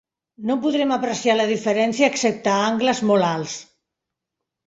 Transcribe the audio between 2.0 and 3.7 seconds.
excepte a angles molt alts.